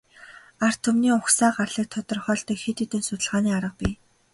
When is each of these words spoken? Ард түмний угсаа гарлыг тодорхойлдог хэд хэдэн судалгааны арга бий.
Ард 0.65 0.79
түмний 0.85 1.13
угсаа 1.19 1.49
гарлыг 1.57 1.87
тодорхойлдог 1.91 2.57
хэд 2.61 2.77
хэдэн 2.79 3.01
судалгааны 3.05 3.49
арга 3.57 3.73
бий. 3.79 3.95